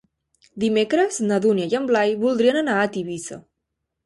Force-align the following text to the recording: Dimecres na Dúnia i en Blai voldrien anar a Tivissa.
Dimecres 0.61 1.19
na 1.31 1.37
Dúnia 1.43 1.67
i 1.75 1.77
en 1.81 1.85
Blai 1.93 2.15
voldrien 2.25 2.59
anar 2.63 2.79
a 2.79 2.89
Tivissa. 2.97 3.41